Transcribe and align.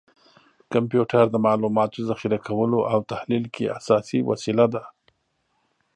کمپیوټر 0.73 1.23
د 1.31 1.35
معلوماتو 1.45 1.99
ذخیره 2.09 2.39
کولو 2.47 2.79
او 2.91 2.99
تحلیل 3.11 3.45
کې 3.55 3.73
اساسي 3.77 4.19
وسیله 4.29 4.65
ده. 4.73 4.83